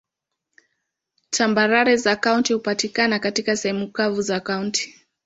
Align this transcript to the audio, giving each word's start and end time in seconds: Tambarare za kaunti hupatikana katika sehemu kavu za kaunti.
Tambarare 1.29 1.97
za 1.97 2.15
kaunti 2.15 2.53
hupatikana 2.53 3.19
katika 3.19 3.55
sehemu 3.57 3.91
kavu 3.91 4.21
za 4.21 4.39
kaunti. 4.39 4.93